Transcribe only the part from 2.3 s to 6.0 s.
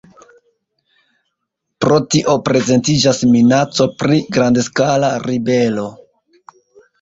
prezentiĝas minaco pri grandskala ribelo.